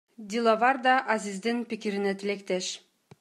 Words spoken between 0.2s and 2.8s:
Диловар да Азиздин пикирине тилектеш.